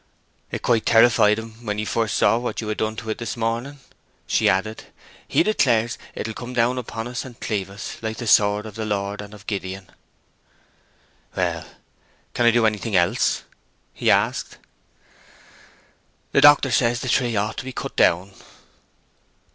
"It 0.49 0.63
quite 0.63 0.87
terrified 0.87 1.37
him 1.37 1.63
when 1.63 1.77
he 1.77 1.85
first 1.85 2.17
saw 2.17 2.39
what 2.39 2.59
you 2.59 2.67
had 2.69 2.79
done 2.79 2.95
to 2.95 3.11
it 3.11 3.19
this 3.19 3.37
morning," 3.37 3.77
she 4.25 4.49
added. 4.49 4.85
"He 5.27 5.43
declares 5.43 5.99
it 6.15 6.25
will 6.25 6.33
come 6.33 6.53
down 6.55 6.79
upon 6.79 7.07
us 7.07 7.23
and 7.23 7.39
cleave 7.39 7.69
us, 7.69 7.97
like 8.01 8.17
'the 8.17 8.25
sword 8.25 8.65
of 8.65 8.73
the 8.73 8.83
Lord 8.83 9.21
and 9.21 9.31
of 9.31 9.45
Gideon.'" 9.45 9.91
"Well; 11.35 11.67
can 12.33 12.47
I 12.47 12.49
do 12.49 12.65
anything 12.65 12.95
else?" 12.95 13.43
asked 14.01 14.53
he. 14.53 14.57
"The 16.31 16.41
doctor 16.41 16.71
says 16.71 17.01
the 17.01 17.07
tree 17.07 17.35
ought 17.35 17.57
to 17.57 17.63
be 17.65 17.71
cut 17.71 17.95
down." 17.95 18.33